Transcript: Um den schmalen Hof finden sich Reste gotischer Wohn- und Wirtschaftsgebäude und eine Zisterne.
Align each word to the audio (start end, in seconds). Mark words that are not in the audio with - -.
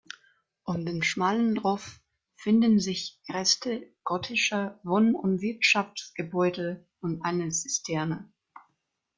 Um 0.65 0.83
den 0.83 1.03
schmalen 1.03 1.61
Hof 1.61 2.01
finden 2.35 2.79
sich 2.79 3.21
Reste 3.29 3.85
gotischer 4.03 4.79
Wohn- 4.81 5.13
und 5.13 5.41
Wirtschaftsgebäude 5.41 6.87
und 7.01 7.21
eine 7.23 7.49
Zisterne. 7.51 8.33